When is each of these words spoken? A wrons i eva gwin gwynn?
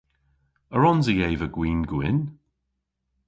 A 0.75 0.77
wrons 0.77 1.05
i 1.11 1.15
eva 1.29 1.47
gwin 1.55 1.81
gwynn? 1.91 2.19